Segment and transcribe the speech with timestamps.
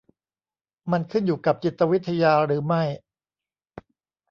[0.91, 2.83] มันขึ้นอยู่กับจิตวิทยาหรือไม่?